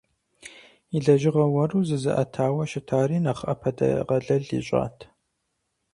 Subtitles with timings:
[0.95, 4.97] И лэжьыгъэ уэру зызыӏэтауэ щытари нэхъ ӏэпэдэгъэлэл ищӏат.